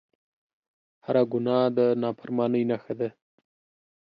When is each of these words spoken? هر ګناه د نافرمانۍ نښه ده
هر 1.05 1.15
ګناه 1.31 1.65
د 1.77 1.79
نافرمانۍ 2.01 2.63
نښه 2.69 2.93
ده 2.99 3.09